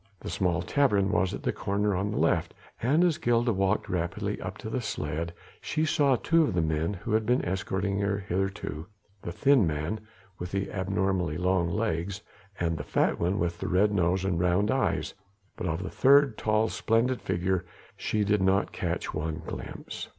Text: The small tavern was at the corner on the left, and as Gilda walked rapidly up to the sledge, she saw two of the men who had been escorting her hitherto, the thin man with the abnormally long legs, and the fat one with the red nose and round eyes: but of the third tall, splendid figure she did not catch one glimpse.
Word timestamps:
The 0.21 0.31
small 0.31 0.63
tavern 0.63 1.11
was 1.11 1.31
at 1.31 1.43
the 1.43 1.51
corner 1.53 1.93
on 1.95 2.09
the 2.09 2.17
left, 2.17 2.55
and 2.81 3.03
as 3.03 3.19
Gilda 3.19 3.53
walked 3.53 3.87
rapidly 3.87 4.41
up 4.41 4.57
to 4.57 4.69
the 4.71 4.81
sledge, 4.81 5.29
she 5.61 5.85
saw 5.85 6.15
two 6.15 6.41
of 6.41 6.55
the 6.55 6.61
men 6.63 6.95
who 6.95 7.11
had 7.11 7.23
been 7.23 7.45
escorting 7.45 7.99
her 7.99 8.17
hitherto, 8.17 8.87
the 9.21 9.31
thin 9.31 9.67
man 9.67 9.99
with 10.39 10.49
the 10.53 10.71
abnormally 10.71 11.37
long 11.37 11.69
legs, 11.69 12.23
and 12.59 12.77
the 12.79 12.83
fat 12.83 13.19
one 13.19 13.37
with 13.37 13.59
the 13.59 13.67
red 13.69 13.91
nose 13.93 14.25
and 14.25 14.39
round 14.39 14.71
eyes: 14.71 15.13
but 15.55 15.67
of 15.67 15.83
the 15.83 15.91
third 15.91 16.35
tall, 16.35 16.67
splendid 16.67 17.21
figure 17.21 17.63
she 17.95 18.23
did 18.23 18.41
not 18.41 18.71
catch 18.71 19.13
one 19.13 19.43
glimpse. 19.45 20.09